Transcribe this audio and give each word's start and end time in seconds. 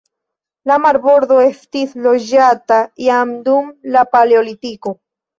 La 0.69 0.75
marbordo 0.83 1.35
estis 1.41 1.91
loĝata 2.05 2.77
jam 3.09 3.33
dum 3.49 3.69
la 3.97 4.03
paleolitiko. 4.15 4.95